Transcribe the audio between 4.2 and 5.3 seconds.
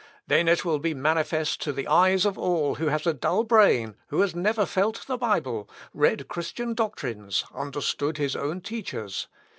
has never felt the